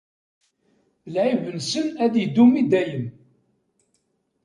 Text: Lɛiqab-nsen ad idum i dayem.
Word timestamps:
Lɛiqab-nsen 1.13 1.87
ad 2.03 2.13
idum 2.23 2.51
i 2.61 2.63
dayem. 2.71 3.05